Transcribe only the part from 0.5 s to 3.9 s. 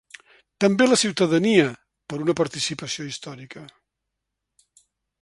També la ciutadania per una participació històrica.